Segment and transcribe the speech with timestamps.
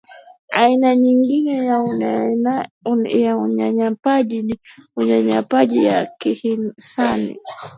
[0.53, 1.55] aina nyingine
[3.21, 4.59] ya unyanyapaaji ni
[4.95, 7.39] unyanyapaaji wa kihisani